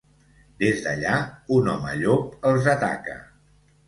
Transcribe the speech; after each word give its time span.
Des 0.61 0.79
d'allà, 0.85 1.19
un 1.57 1.69
home- 1.73 1.91
llop 1.99 2.47
els 2.53 2.71
ataca. 2.73 3.19